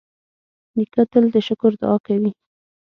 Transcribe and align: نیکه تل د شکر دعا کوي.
نیکه 0.75 1.03
تل 1.11 1.25
د 1.33 1.35
شکر 1.47 1.71
دعا 1.81 1.95
کوي. 2.05 2.31